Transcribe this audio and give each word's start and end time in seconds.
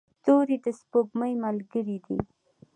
ستوري 0.19 0.57
د 0.65 0.67
سپوږمۍ 0.79 1.33
ملګري 1.43 1.97
دي. 2.05 2.17